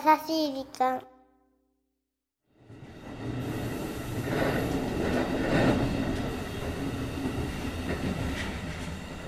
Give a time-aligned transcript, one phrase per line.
[0.00, 1.02] しい時間。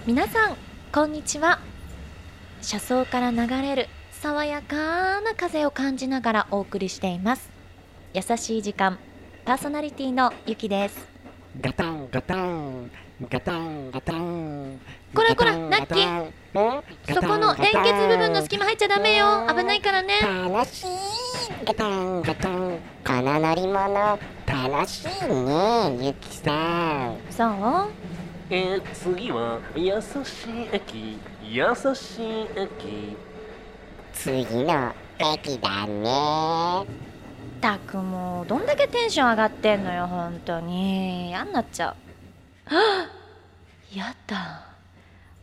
[0.07, 0.57] 皆さん
[0.93, 1.61] こんにちは。
[2.62, 7.50] 車窓から流れる爽やかな風を感じながらお送りしています。
[8.14, 8.98] 優しい時間
[9.45, 11.07] パーソナリティのゆきです。
[11.61, 12.91] ガタンガタン
[13.31, 14.81] ガタンガタン。
[15.14, 16.32] こらこらナッキー。
[17.14, 19.46] そこの連結部分の隙間入っちゃダメよ。
[19.48, 20.21] 危ないからね。
[20.21, 20.86] 楽しい
[21.64, 22.22] ガタン。
[22.22, 22.79] ガタン。
[23.04, 27.17] この乗り物楽しいねゆきさん。
[27.31, 27.90] そう
[28.50, 31.18] えー、次は優しい駅。
[31.45, 33.17] 優しい駅。
[34.12, 36.86] 次の駅だね。
[37.61, 41.28] たくもうどんだけテンション上がってんのよ本当に。
[41.28, 41.91] 嫌になっちゃう。
[41.91, 42.11] は
[42.66, 43.08] あ
[43.94, 44.66] やだ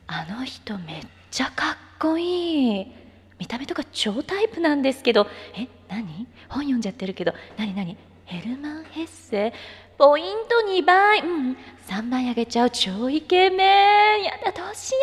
[0.08, 2.88] あの人めっちゃかっこいい。
[3.38, 5.28] 見た目とか超タイプなんですけど。
[5.56, 6.28] え何？
[6.50, 7.34] 本読んじゃってるけど。
[7.58, 7.96] 何何？
[8.26, 9.54] ヘルマン・ヘッセ？
[9.98, 11.20] ポイント2倍。
[11.20, 11.58] うん。
[11.88, 14.24] 3倍あげちゃう超イケメン。
[14.24, 14.98] やだどうしよ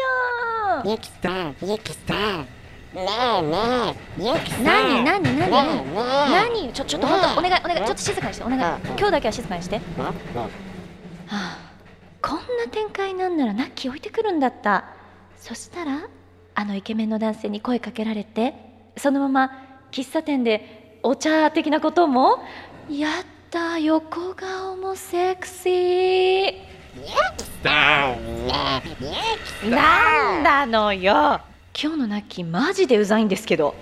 [0.84, 0.90] う。
[0.90, 2.46] ゆきさんゆきさん。
[2.94, 3.06] ね
[3.38, 4.64] えねえゆきさん。
[4.64, 5.04] 何？
[5.04, 5.22] 何？
[5.22, 5.22] 何？
[5.22, 6.64] ねえねえ。
[6.64, 6.72] 何？
[6.72, 7.80] ちょちょっと本当お願いお願い。
[7.80, 8.62] ちょっと静かにしてお願い。
[8.62, 8.86] うん。
[8.98, 10.50] 今日だけは静かにしてはうんうん
[11.30, 11.58] あ
[12.22, 14.84] こんな展開なんならナッキー置いてくるんだった。
[15.38, 16.10] そしたら
[16.54, 18.52] あのイケメンの男性に声かけられて
[18.98, 19.50] そのまま
[19.90, 22.44] 喫茶店でお茶的なことも
[22.90, 23.12] やっ
[23.50, 26.54] た横顔もセクシー。
[29.70, 31.40] なんなのよ。
[31.80, 33.74] 今日のナッキーマジでうざいんですけど。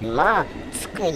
[0.00, 1.08] もう着くよ。
[1.08, 1.14] 優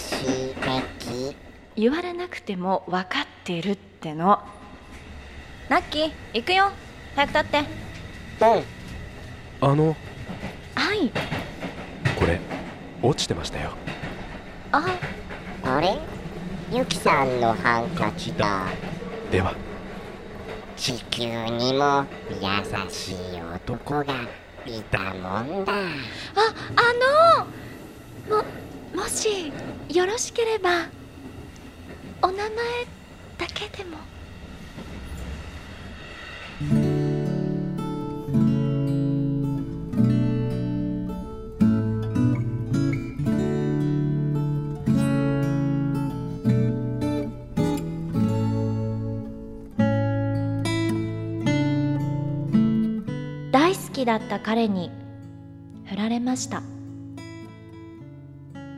[0.00, 1.36] しい駅
[1.76, 4.40] 言われなくても分かってるっての
[5.70, 6.72] ナッキー行くよ。
[7.14, 7.60] 早く立って。
[7.60, 7.66] うん。
[9.68, 9.96] あの。
[10.74, 11.12] はい。
[12.18, 12.40] これ
[13.00, 13.70] 落ちてましたよ。
[14.72, 14.84] あ。
[15.62, 15.96] あれ？
[16.72, 18.64] ゆきさんのハンカチだ。
[19.30, 19.54] では。
[20.76, 22.36] 地球にも優
[22.90, 24.12] しい男が？
[24.66, 25.72] いたもんだ。
[25.72, 25.76] あ
[26.74, 26.82] あ
[28.28, 28.38] の。
[28.38, 28.44] も
[28.92, 29.52] もし
[29.88, 30.88] よろしければ
[32.22, 32.48] お名前
[33.38, 33.98] だけでも
[54.04, 54.90] だった彼に
[55.86, 56.62] 振られました。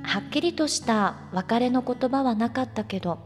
[0.03, 3.19] はっきりとした別れの言葉はなかったけど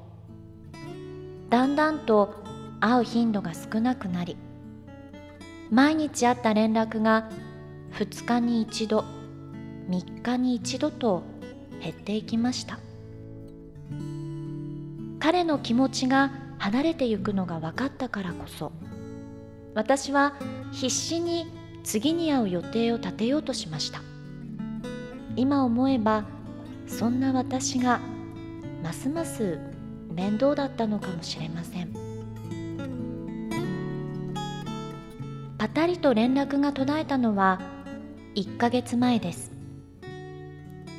[1.51, 2.45] だんだんと
[2.79, 4.37] 会う頻度が少なくなり
[5.71, 7.29] 毎日会った連絡が
[7.99, 9.05] 2日に一度
[9.89, 11.25] 3日に一度と
[11.83, 12.79] 減っていきました。
[15.19, 18.71] 彼の気持ちが離れてゆくのが分かったからこそ
[19.75, 20.35] 私は
[20.71, 21.47] 必死に
[21.87, 24.03] 次に会う予定を立てようとしました。
[25.37, 26.25] 今思えば
[26.89, 28.01] そんな私が
[28.83, 29.61] ますます
[30.13, 31.93] 面倒だったのかもしれません。
[35.59, 37.61] パタリと連絡が途絶えたのは
[38.35, 39.53] 1ヶ月前です。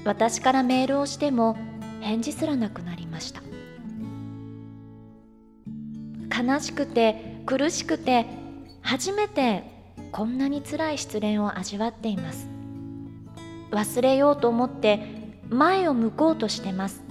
[0.05, 1.57] 私からメールをしても
[1.99, 3.41] 返事すらなくなりました。
[6.41, 8.25] 悲しくて苦しくて
[8.81, 9.76] 初めて
[10.17, 12.49] こんなに辛い失恋を味わっています。
[13.69, 14.99] 忘れようと思って
[15.47, 17.03] 前を向こうとしてます。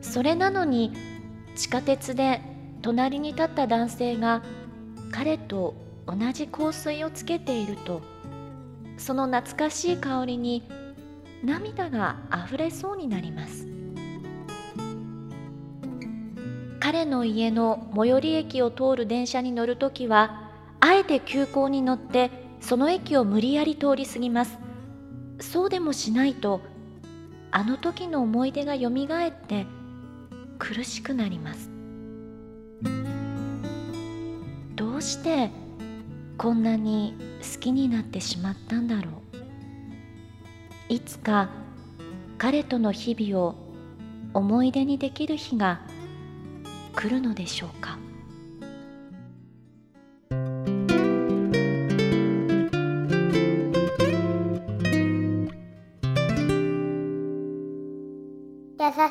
[0.00, 0.94] それなのに
[1.54, 2.40] 地下鉄で
[2.80, 4.42] 隣に立った男性が
[5.10, 5.74] 彼と
[6.06, 8.00] 同じ香水をつけていると
[8.96, 10.66] その懐かしい香りに
[11.44, 13.68] 涙があふれそうになります。
[16.80, 20.41] 彼の家の最寄り駅を通る電車に乗るときは
[20.84, 24.58] あえて急行に乗ってその駅を無理やり通り過ぎます。
[25.38, 26.60] そうでもしないと
[27.52, 29.64] あの時の思い出がよみがえって
[30.58, 31.70] 苦しくなります。
[34.74, 35.50] どうして
[36.36, 37.14] こんなに
[37.54, 39.12] 好きになってしまったんだろう。
[40.88, 41.50] いつか
[42.38, 43.54] 彼との日々を
[44.34, 45.80] 思い出にできる日が
[46.96, 47.98] 来るのでしょうか。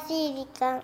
[0.08, 0.82] しい時間。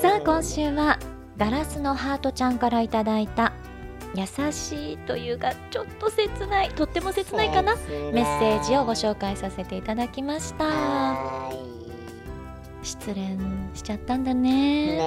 [0.00, 0.98] さあ今週は
[1.36, 3.49] ガラスのハートちゃんからいただいた
[4.20, 10.64] 優しいというかちょっと切ないとっても切ないかなメッセージをご紹介させていただきました。
[10.64, 11.52] は
[12.82, 13.36] 失恋
[13.74, 14.98] しちゃったんだね。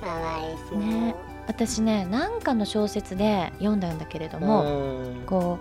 [0.00, 0.78] かわいそう。
[0.78, 1.14] ね。
[1.46, 5.22] 私ねなんかの小説で読んだんだけれども、うん。
[5.26, 5.58] こ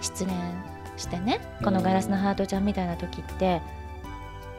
[0.00, 0.34] う失恋
[0.96, 3.60] してねこのガラスのハートちゃんみたいな時って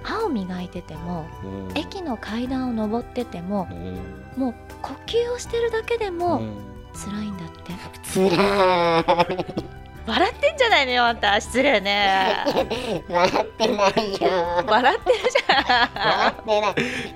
[0.04, 1.78] 歯を磨いててもうん。
[1.78, 4.42] 駅の階段を登っててもうん。
[4.42, 6.58] もう呼吸をしてるだけでもうん。
[6.94, 7.74] 辛いんだって。
[8.04, 9.66] つらーい。
[10.08, 11.40] 笑ってんじゃないのよあんた。
[11.40, 12.34] 失礼ね。
[13.08, 14.64] 笑ってないよ。
[14.68, 17.16] 笑ってるじゃ笑ってない。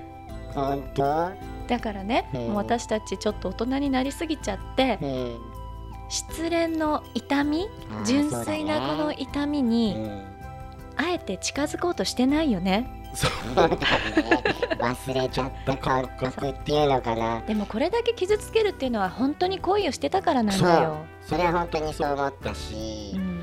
[0.54, 1.30] 本当？
[1.30, 2.48] んだからねうん。
[2.48, 5.38] もう私たちちょっと大人になりすぎちゃってうん。
[6.10, 7.68] 失恋の痛み
[8.06, 10.33] 純粋なこの痛みだにね
[10.98, 12.88] あえて近づこうとしてないよね。
[12.98, 13.56] うんそう。
[13.56, 13.78] だね
[14.80, 17.42] 忘れちゃった感覚っていうのかな。
[17.42, 20.68] でもこれだけ傷つけるっていうのは本当に恋をしてたからなんそう。
[20.68, 23.42] だよ、それは本当にそう思ったし、うん、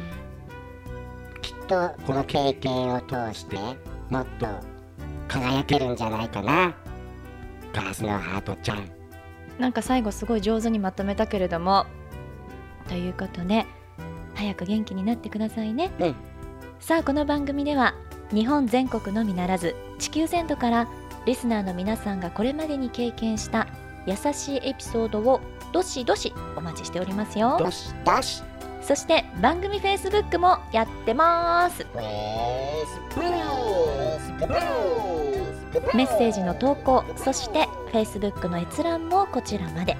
[1.40, 3.56] きっとこの経験を通して
[4.10, 4.46] もっと
[5.28, 6.74] 輝けるんじゃないかな。
[7.72, 8.90] ガラスのハートちゃん。
[9.58, 11.86] なんか最後すごい上手にまとめたけれども。
[12.88, 13.66] ということで
[14.34, 16.29] 早く元気になってくださいね、うん
[16.80, 17.94] さあこの番組では
[18.32, 20.88] 日本全国のみならず地球全土から
[21.26, 23.68] リスナーの皆さんがこれまでに経験した
[24.06, 25.40] 優しいエピソードを
[25.72, 27.58] どしどしお待ちしておりますよ。
[27.58, 28.42] どしどし。
[28.80, 31.82] そして番組 Facebook もやってます。
[31.82, 39.96] ウェースブルースブルースメッセージの投稿そして Facebook の閲覧もこちらまで。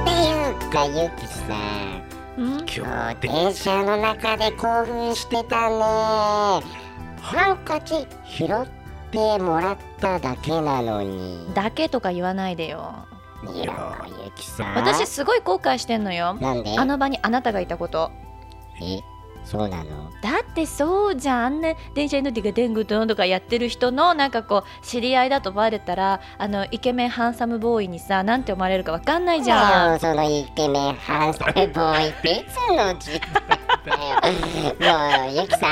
[0.00, 2.00] っていうかゆきさん。
[2.38, 5.76] 今日電車の中で興奮してたね。
[7.20, 8.79] ハンカチ拾って
[9.18, 11.48] もらっただけなのに。
[11.54, 13.06] だけとか言わないでよ。
[13.54, 14.74] いやゆきさん。
[14.74, 16.34] 私すごい後悔してんのよ。
[16.34, 16.78] なんで？
[16.78, 18.10] あの場にあなたがいたこと。
[18.82, 19.00] え
[19.44, 20.10] そうなの？
[20.22, 21.44] だってそうじゃん。
[21.46, 30.00] あんな電車に乗ってがでんぐとんとかやってる人のなんかこう知り合いだとバレたらあのイケメンハンサムボーイにさなんて思われるかわかんないじゃん。
[30.00, 33.30] そのイケメンハンサムボーイっていつの時代
[33.86, 35.24] だよ。
[35.24, 35.70] もうゆきさん。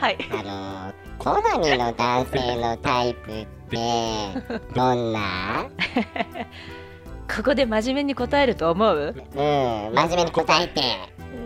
[0.00, 0.16] はい。
[0.30, 3.76] あの好みの男性のタイプって
[4.74, 5.66] どんな？
[7.36, 9.14] ここで真面目に答えると思う？
[9.16, 10.80] うん真面目に答えて。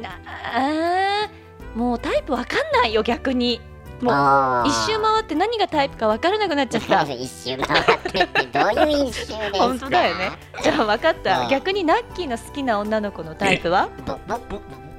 [0.00, 0.10] な
[0.54, 1.28] あ
[1.74, 3.60] もうタイプわかんないよ逆に。
[4.00, 7.02] もう一周回って何がタイプかわからなくなっちゃった。
[7.12, 9.58] 一周回ってってどういう一周ですか？
[9.58, 10.30] 本当だよね。
[10.62, 11.40] じゃあ分かった。
[11.40, 11.48] うん。
[11.48, 13.88] 逆にナッキーの好きな女の子のタイプは？
[14.06, 14.38] ぼぼ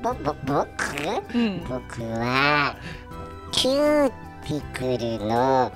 [0.03, 2.75] ぼぼぼ僕うん僕は
[3.51, 4.11] キュー
[4.47, 5.71] ティクルの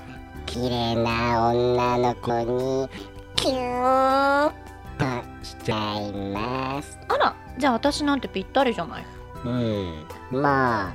[0.46, 2.88] 綺麗な女の子に
[3.36, 4.52] キューッ
[4.98, 7.00] としちゃいます。
[7.08, 9.06] あらじゃあ私なんてぴったりじゃない。
[9.44, 10.06] うん。
[10.32, 10.94] まあ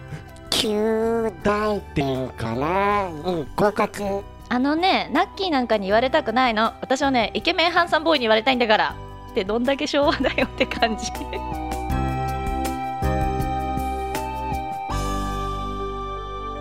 [0.51, 3.09] 及第点かな。
[3.09, 6.75] うん合格あのねナッキーなんかに言われたくないの。
[6.81, 8.95] 私はねイケメンハンサムボーイに言われたいんだから。
[9.33, 11.11] ってどんだけ昭和だよって感じ。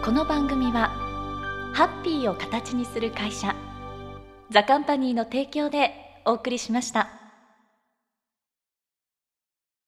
[0.03, 1.02] この番組は
[1.73, 3.55] ハッピーを形にする会社
[4.51, 5.91] ザカンパニーの提供で
[6.23, 7.22] お送りしました。